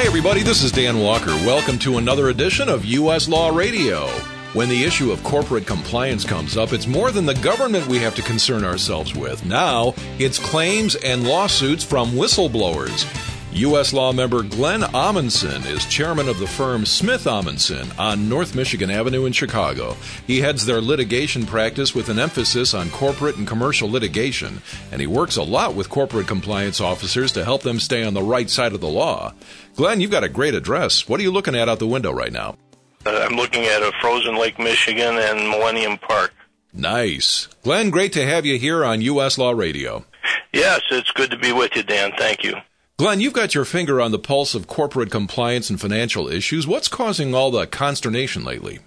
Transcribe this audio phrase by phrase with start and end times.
[0.00, 0.42] Hi, everybody.
[0.42, 1.32] This is Dan Walker.
[1.44, 3.28] Welcome to another edition of U.S.
[3.28, 4.06] Law Radio.
[4.54, 8.14] When the issue of corporate compliance comes up, it's more than the government we have
[8.14, 9.44] to concern ourselves with.
[9.44, 13.04] Now, it's claims and lawsuits from whistleblowers.
[13.52, 13.92] U.S.
[13.92, 19.24] law member Glenn Amundsen is chairman of the firm Smith Amundsen on North Michigan Avenue
[19.24, 19.96] in Chicago.
[20.24, 24.62] He heads their litigation practice with an emphasis on corporate and commercial litigation,
[24.92, 28.22] and he works a lot with corporate compliance officers to help them stay on the
[28.22, 29.34] right side of the law.
[29.74, 31.08] Glenn, you've got a great address.
[31.08, 32.56] What are you looking at out the window right now?
[33.04, 36.32] Uh, I'm looking at a frozen Lake Michigan and Millennium Park.
[36.72, 37.48] Nice.
[37.64, 39.38] Glenn, great to have you here on U.S.
[39.38, 40.04] Law Radio.
[40.52, 42.12] Yes, it's good to be with you, Dan.
[42.16, 42.54] Thank you.
[43.00, 46.66] Glenn, you've got your finger on the pulse of corporate compliance and financial issues.
[46.66, 48.80] What's causing all the consternation lately?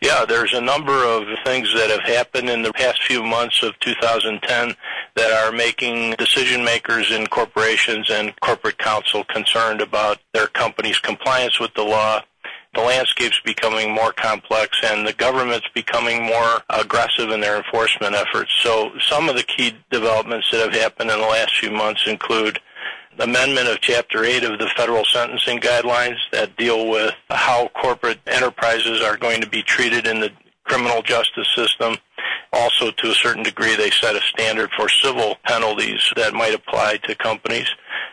[0.00, 3.76] Yeah, there's a number of things that have happened in the past few months of
[3.80, 4.76] 2010
[5.16, 11.58] that are making decision makers in corporations and corporate counsel concerned about their company's compliance
[11.58, 12.20] with the law.
[12.74, 18.52] The landscape's becoming more complex and the government's becoming more aggressive in their enforcement efforts.
[18.62, 22.60] So some of the key developments that have happened in the last few months include
[23.18, 29.02] amendment of Chapter 8 of the federal sentencing guidelines that deal with how corporate enterprises
[29.02, 30.30] are going to be treated in the
[30.64, 31.96] criminal justice system.
[32.52, 36.98] Also, to a certain degree, they set a standard for civil penalties that might apply
[36.98, 37.66] to companies.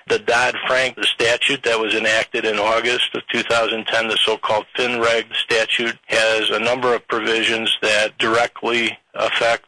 [0.07, 6.49] The Dodd-Frank statute that was enacted in August of 2010, the so-called FinReg statute, has
[6.49, 9.65] a number of provisions that directly affect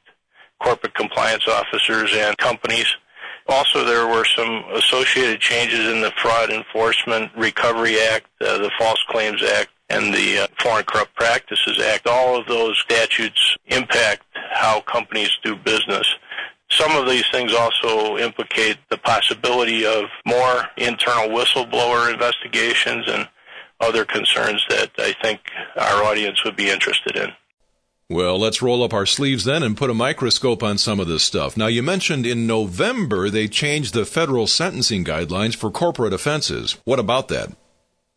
[0.64, 2.88] corporate compliance officers and companies.
[3.52, 9.04] Also, there were some associated changes in the Fraud Enforcement Recovery Act, uh, the False
[9.10, 12.08] Claims Act, and the uh, Foreign Corrupt Practices Act.
[12.08, 16.08] All of those statutes impact how companies do business.
[16.70, 23.28] Some of these things also implicate the possibility of more internal whistleblower investigations and
[23.82, 25.42] other concerns that I think
[25.76, 27.32] our audience would be interested in.
[28.12, 31.24] Well, let's roll up our sleeves then and put a microscope on some of this
[31.24, 31.56] stuff.
[31.56, 36.76] Now, you mentioned in November they changed the federal sentencing guidelines for corporate offenses.
[36.84, 37.56] What about that?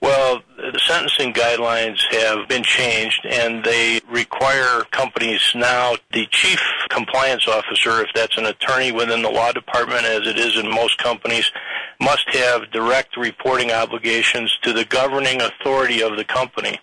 [0.00, 7.46] Well, the sentencing guidelines have been changed and they require companies now, the chief compliance
[7.46, 11.52] officer, if that's an attorney within the law department, as it is in most companies,
[12.00, 16.80] must have direct reporting obligations to the governing authority of the company.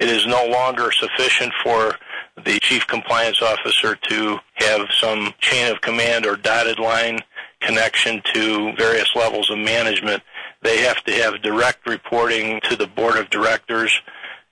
[0.00, 1.96] It is no longer sufficient for
[2.44, 7.18] the chief compliance officer to have some chain of command or dotted line
[7.60, 10.22] connection to various levels of management.
[10.62, 14.00] They have to have direct reporting to the board of directors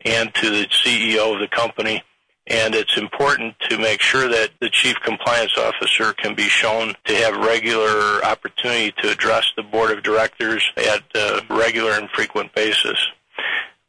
[0.04, 2.02] and to the CEO of the company.
[2.48, 7.14] And it's important to make sure that the chief compliance officer can be shown to
[7.16, 12.98] have regular opportunity to address the board of directors at a regular and frequent basis.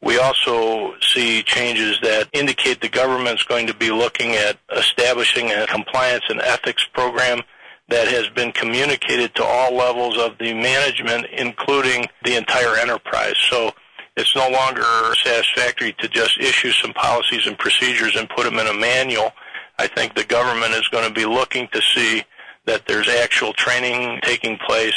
[0.00, 5.66] We also see changes that indicate the government's going to be looking at establishing a
[5.66, 7.42] compliance and ethics program
[7.88, 13.36] that has been communicated to all levels of the management, including the entire enterprise.
[13.50, 13.72] So
[14.16, 14.82] it's no longer
[15.22, 19.32] satisfactory to just issue some policies and procedures and put them in a manual.
[19.78, 22.24] I think the government is going to be looking to see
[22.66, 24.94] that there's actual training taking place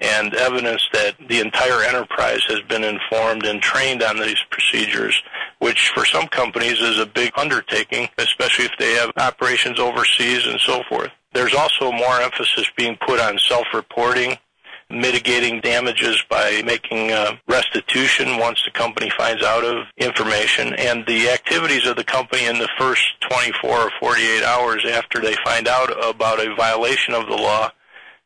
[0.00, 5.20] and evidence that the entire enterprise has been informed and trained on these procedures,
[5.58, 10.60] which for some companies is a big undertaking, especially if they have operations overseas and
[10.60, 11.10] so forth.
[11.32, 14.38] There's also more emphasis being put on self-reporting,
[14.90, 21.28] mitigating damages by making uh, restitution once the company finds out of information, and the
[21.28, 25.90] activities of the company in the first 24 or 48 hours after they find out
[26.08, 27.70] about a violation of the law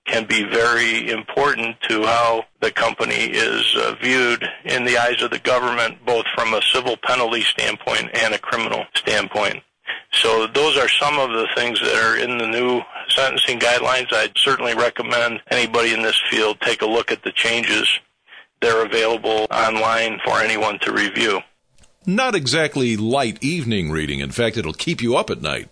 [0.07, 5.31] can be very important to how the company is uh, viewed in the eyes of
[5.31, 9.63] the government, both from a civil penalty standpoint and a criminal standpoint.
[10.13, 14.13] So those are some of the things that are in the new sentencing guidelines.
[14.13, 17.89] I'd certainly recommend anybody in this field take a look at the changes.
[18.61, 21.41] They're available online for anyone to review.
[22.05, 24.21] Not exactly light evening reading.
[24.21, 25.69] In fact, it'll keep you up at night.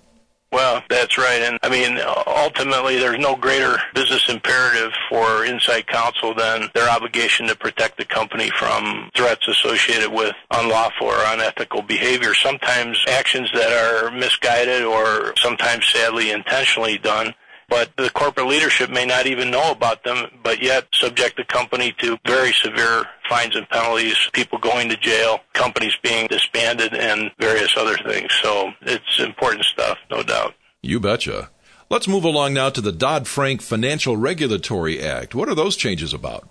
[0.53, 1.43] Well, that's right.
[1.43, 7.47] And I mean, ultimately, there's no greater business imperative for inside counsel than their obligation
[7.47, 12.35] to protect the company from threats associated with unlawful or unethical behavior.
[12.35, 17.33] Sometimes actions that are misguided or sometimes sadly intentionally done
[17.71, 21.95] but the corporate leadership may not even know about them, but yet subject the company
[21.99, 27.77] to very severe fines and penalties, people going to jail, companies being disbanded, and various
[27.77, 28.31] other things.
[28.43, 30.55] So it's important stuff, no doubt.
[30.83, 31.51] You betcha.
[31.89, 35.35] Let's move along now to the Dodd Frank Financial Regulatory Act.
[35.35, 36.49] What are those changes about?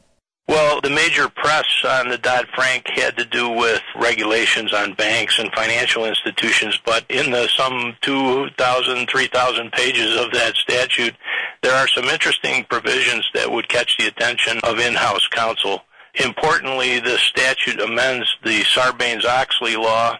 [0.50, 5.54] Well, the major press on the Dodd-Frank had to do with regulations on banks and
[5.54, 11.14] financial institutions, but in the some 2,000, 3,000 pages of that statute,
[11.62, 15.84] there are some interesting provisions that would catch the attention of in-house counsel.
[16.16, 20.18] Importantly, the statute amends the Sarbanes-Oxley law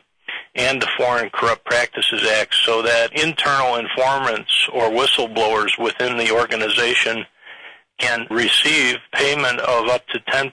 [0.54, 7.26] and the Foreign Corrupt Practices Act so that internal informants or whistleblowers within the organization
[8.00, 10.52] can receive payment of up to 10%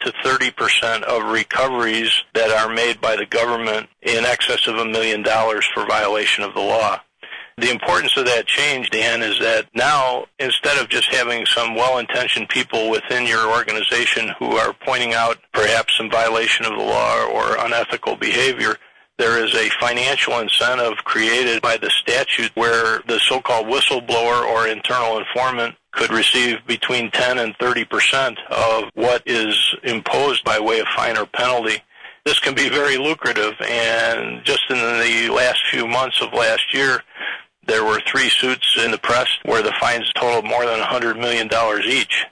[0.00, 5.22] to 30% of recoveries that are made by the government in excess of a million
[5.22, 6.98] dollars for violation of the law.
[7.58, 12.48] The importance of that change, Dan, is that now instead of just having some well-intentioned
[12.48, 17.56] people within your organization who are pointing out perhaps some violation of the law or
[17.58, 18.76] unethical behavior,
[19.18, 25.18] there is a financial incentive created by the statute where the so-called whistleblower or internal
[25.18, 30.86] informant could receive between 10 and 30 percent of what is imposed by way of
[30.96, 31.82] fine or penalty.
[32.24, 37.02] This can be very lucrative, and just in the last few months of last year,
[37.66, 41.48] there were three suits in the press where the fines totaled more than $100 million
[41.86, 42.24] each.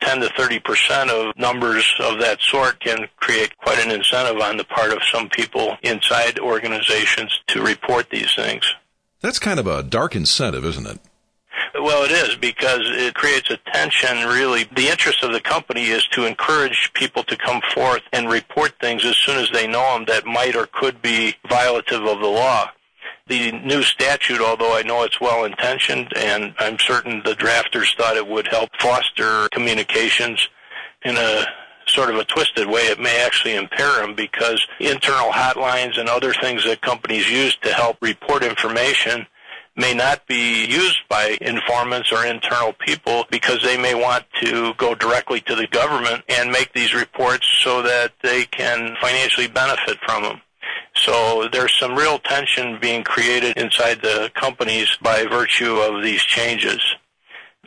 [0.00, 4.56] 10 to 30 percent of numbers of that sort can create quite an incentive on
[4.56, 8.74] the part of some people inside organizations to report these things.
[9.20, 11.00] That's kind of a dark incentive, isn't it?
[11.80, 14.64] Well, it is because it creates a tension, really.
[14.64, 19.04] The interest of the company is to encourage people to come forth and report things
[19.04, 22.70] as soon as they know them that might or could be violative of the law.
[23.28, 28.16] The new statute, although I know it's well intentioned, and I'm certain the drafters thought
[28.16, 30.48] it would help foster communications
[31.04, 31.46] in a
[31.86, 36.32] sort of a twisted way, it may actually impair them because internal hotlines and other
[36.34, 39.26] things that companies use to help report information
[39.78, 44.94] may not be used by informants or internal people because they may want to go
[44.94, 50.24] directly to the government and make these reports so that they can financially benefit from
[50.24, 50.40] them.
[50.96, 56.80] So there's some real tension being created inside the companies by virtue of these changes.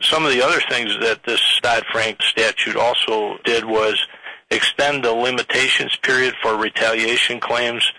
[0.01, 4.05] Some of the other things that this Dodd-Frank statute also did was
[4.49, 7.89] extend the limitations period for retaliation claims.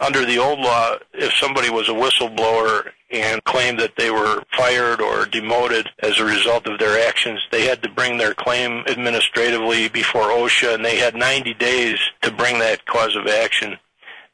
[0.00, 5.00] Under the old law, if somebody was a whistleblower and claimed that they were fired
[5.00, 9.88] or demoted as a result of their actions, they had to bring their claim administratively
[9.88, 13.76] before OSHA, and they had 90 days to bring that cause of action.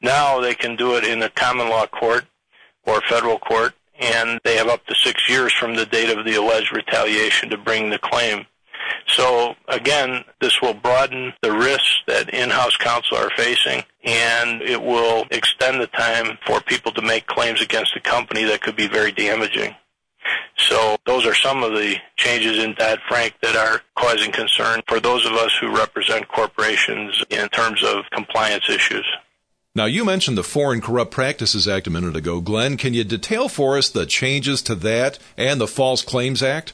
[0.01, 2.25] Now they can do it in a common law court
[2.85, 6.35] or federal court, and they have up to six years from the date of the
[6.35, 8.45] alleged retaliation to bring the claim.
[9.07, 15.25] So again, this will broaden the risks that in-house counsel are facing, and it will
[15.31, 19.11] extend the time for people to make claims against the company that could be very
[19.11, 19.75] damaging.
[20.57, 25.25] So those are some of the changes in Dodd-Frank that are causing concern for those
[25.25, 29.05] of us who represent corporations in terms of compliance issues.
[29.73, 32.41] Now, you mentioned the Foreign Corrupt Practices Act a minute ago.
[32.41, 36.73] Glenn, can you detail for us the changes to that and the False Claims Act?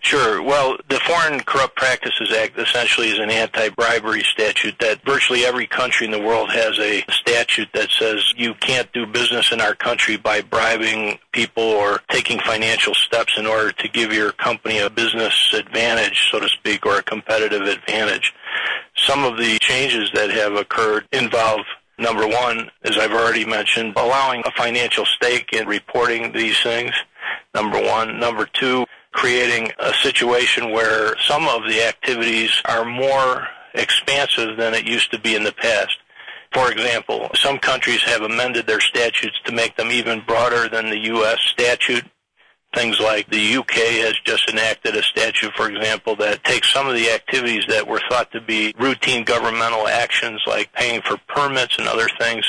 [0.00, 0.42] Sure.
[0.42, 6.06] Well, the Foreign Corrupt Practices Act essentially is an anti-bribery statute that virtually every country
[6.06, 10.16] in the world has a statute that says you can't do business in our country
[10.16, 15.34] by bribing people or taking financial steps in order to give your company a business
[15.52, 18.32] advantage, so to speak, or a competitive advantage.
[18.96, 21.62] Some of the changes that have occurred involve
[21.96, 26.90] Number one, as I've already mentioned, allowing a financial stake in reporting these things.
[27.54, 28.18] Number one.
[28.18, 28.84] Number two,
[29.14, 35.18] creating a situation where some of the activities are more expansive than it used to
[35.18, 35.96] be in the past.
[36.52, 40.98] For example, some countries have amended their statutes to make them even broader than the
[41.06, 41.38] U.S.
[41.40, 42.04] statute.
[42.74, 46.94] Things like the UK has just enacted a statute, for example, that takes some of
[46.94, 51.86] the activities that were thought to be routine governmental actions like paying for permits and
[51.86, 52.44] other things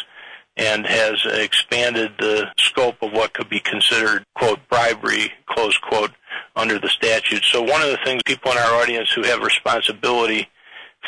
[0.58, 6.12] and has expanded the scope of what could be considered, quote, bribery, close quote,
[6.56, 7.44] under the statute.
[7.44, 10.48] So one of the things people in our audience who have responsibility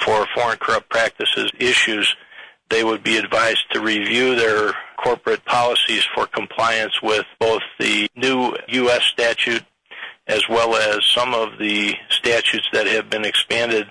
[0.04, 2.14] for foreign corrupt practices issues,
[2.70, 8.54] they would be advised to review their corporate policies for compliance with both the new
[8.68, 9.04] U.S.
[9.04, 9.64] statute
[10.28, 13.88] as well as some of the statutes that have been expanded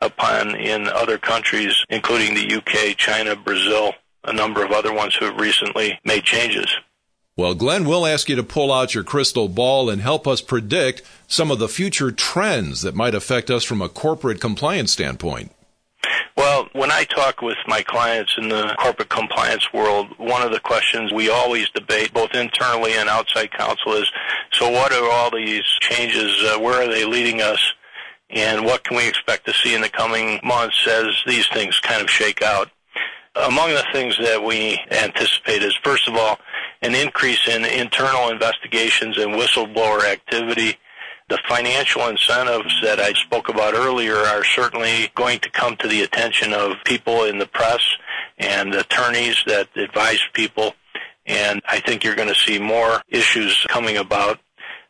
[0.00, 3.92] upon in other countries, including the UK, China, Brazil,
[4.26, 6.66] a number of other ones who have recently made changes.
[7.36, 11.02] Well, Glenn, we'll ask you to pull out your crystal ball and help us predict
[11.26, 15.52] some of the future trends that might affect us from a corporate compliance standpoint.
[16.34, 20.60] Well, when I talk with my clients in the corporate compliance world, one of the
[20.60, 24.10] questions we always debate, both internally and outside counsel, is
[24.52, 26.34] so what are all these changes?
[26.42, 27.60] Uh, where are they leading us?
[28.30, 32.02] and what can we expect to see in the coming months as these things kind
[32.02, 32.70] of shake out.
[33.44, 36.38] Among the things that we anticipate is, first of all,
[36.82, 40.78] an increase in internal investigations and whistleblower activity.
[41.28, 46.02] The financial incentives that I spoke about earlier are certainly going to come to the
[46.02, 47.80] attention of people in the press
[48.38, 50.74] and attorneys that advise people.
[51.26, 54.38] And I think you're going to see more issues coming about.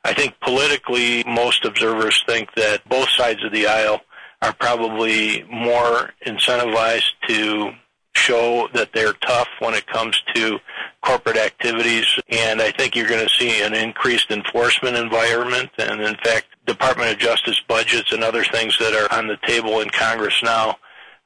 [0.04, 4.02] I think politically, most observers think that both sides of the aisle
[4.42, 7.72] are probably more incentivized to
[8.16, 10.58] show that they're tough when it comes to
[11.02, 12.06] corporate activities.
[12.28, 15.70] And I think you're going to see an increased enforcement environment.
[15.78, 19.80] And in fact, Department of Justice budgets and other things that are on the table
[19.80, 20.76] in Congress now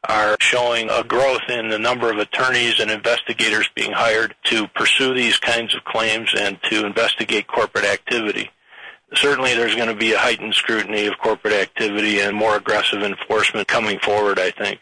[0.08, 5.14] are showing a growth in the number of attorneys and investigators being hired to pursue
[5.14, 8.50] these kinds of claims and to investigate corporate activity.
[9.14, 13.68] Certainly there's going to be a heightened scrutiny of corporate activity and more aggressive enforcement
[13.68, 14.80] coming forward, I think.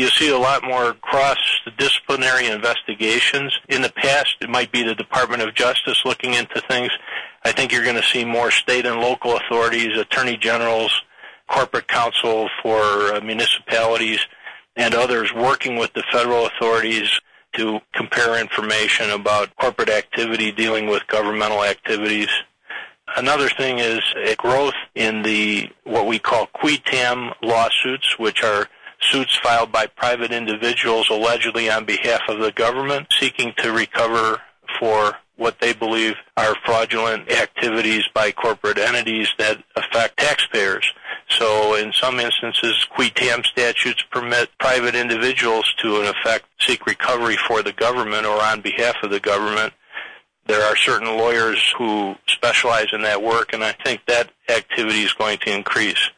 [0.00, 3.52] You see a lot more cross-disciplinary investigations.
[3.68, 6.90] In the past, it might be the Department of Justice looking into things.
[7.44, 11.02] I think you're going to see more state and local authorities, attorney generals,
[11.48, 14.20] corporate counsel for uh, municipalities,
[14.74, 17.10] and others working with the federal authorities
[17.56, 22.30] to compare information about corporate activity dealing with governmental activities.
[23.18, 28.66] Another thing is a growth in the what we call qui tam lawsuits, which are
[29.02, 34.40] suits filed by private individuals allegedly on behalf of the government seeking to recover
[34.78, 40.92] for what they believe are fraudulent activities by corporate entities that affect taxpayers.
[41.30, 47.38] So in some instances, qui tam statutes permit private individuals to, in effect, seek recovery
[47.48, 49.72] for the government or on behalf of the government.
[50.46, 55.12] There are certain lawyers who specialize in that work, and I think that activity is
[55.14, 56.10] going to increase.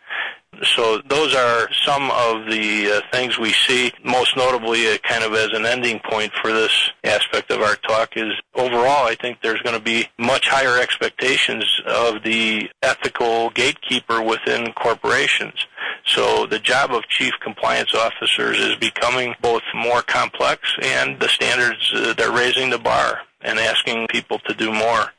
[0.65, 3.93] So those are some of the uh, things we see.
[4.05, 8.11] Most notably, uh, kind of as an ending point for this aspect of our talk
[8.17, 14.23] is overall, I think there's going to be much higher expectations of the ethical gatekeeper
[14.23, 15.67] within corporations.
[16.07, 21.93] So the job of chief compliance officers is becoming both more complex and the standards,
[21.95, 25.13] uh, they're raising the bar and asking people to do more.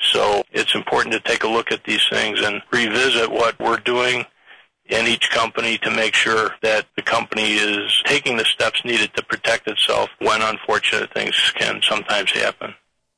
[0.00, 4.24] So it's important to take a look at these things and revisit what we're doing
[4.88, 9.24] in each company to make sure that the company is taking the steps needed to
[9.24, 12.74] protect itself when unfortunate things can sometimes happen.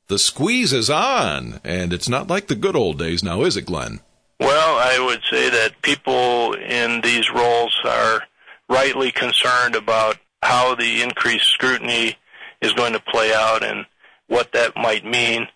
[0.07, 3.67] The squeeze is on, and it's not like the good old days now, is it,
[3.67, 3.99] Glenn?
[4.39, 8.23] Well, I would say that people in these roles are
[8.67, 12.17] rightly concerned about how the increased scrutiny
[12.61, 13.85] is going to play out and
[14.27, 15.47] what that might mean.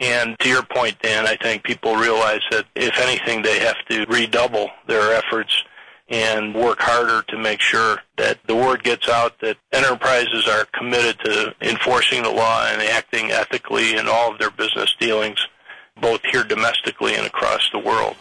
[0.00, 4.06] And to your point, Dan, I think people realize that if anything, they have to
[4.08, 5.62] redouble their efforts
[6.08, 11.18] and work harder to make sure that the word gets out that enterprises are committed
[11.24, 15.38] to enforcing the law and acting ethically in all of their business dealings,
[16.00, 18.16] both here domestically and across the world.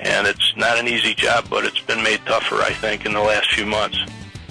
[0.00, 3.20] And it's not an easy job, but it's been made tougher, I think, in the
[3.20, 3.98] last few months.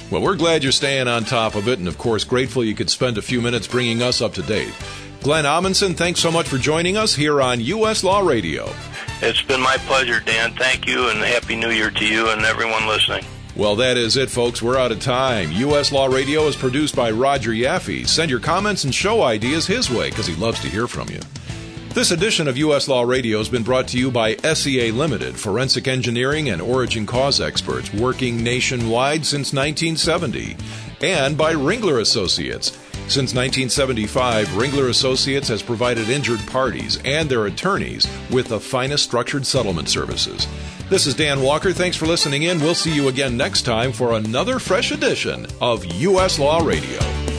[0.10, 2.89] Well, we're glad you're staying on top of it, and of course, grateful you could
[2.89, 4.74] spend a few minutes bringing us up to date.
[5.21, 8.03] Glenn Amundsen, thanks so much for joining us here on U.S.
[8.03, 8.73] Law Radio.
[9.21, 10.51] It's been my pleasure, Dan.
[10.55, 13.23] Thank you, and Happy New Year to you and everyone listening.
[13.55, 14.63] Well, that is it, folks.
[14.63, 15.51] We're out of time.
[15.51, 15.91] U.S.
[15.91, 18.07] Law Radio is produced by Roger Yaffe.
[18.07, 21.19] Send your comments and show ideas his way because he loves to hear from you.
[21.89, 22.87] This edition of U.S.
[22.87, 27.39] Law Radio has been brought to you by SEA Limited, forensic engineering and origin cause
[27.39, 30.57] experts working nationwide since 1970,
[31.01, 32.75] and by Ringler Associates
[33.12, 39.46] since 1975, Ringler Associates has provided injured parties and their attorneys with the finest structured
[39.46, 40.48] settlement services.
[40.89, 41.74] This is Dan Walker.
[41.74, 42.62] Thanks for listening in.
[42.62, 46.39] We'll see you again next time for another fresh edition of U.S.
[46.39, 47.30] Law Radio.